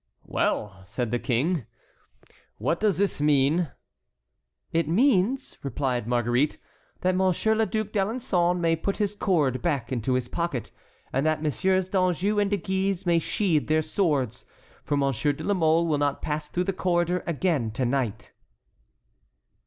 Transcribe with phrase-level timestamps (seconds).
[0.25, 1.67] "Well!" said the King,
[2.57, 3.69] "what does this mean?"
[4.73, 6.57] "It means," replied Marguerite,
[7.01, 10.71] "that Monsieur le Duc d'Alençon may put his cord back into his pocket,
[11.13, 14.43] and that Messieurs d'Anjou and de Guise may sheathe their swords,
[14.83, 18.31] for Monsieur de la Mole will not pass through the corridor again to night."